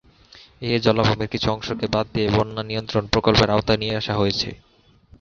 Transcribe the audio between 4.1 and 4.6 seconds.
হয়েছে।